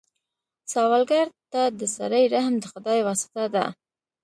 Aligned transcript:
سوالګر 0.71 1.27
ته 1.51 1.61
د 1.79 1.81
سړي 1.97 2.23
رحم 2.33 2.55
د 2.61 2.65
خدای 2.71 2.99
واسطه 3.07 3.43
ده 3.55 3.65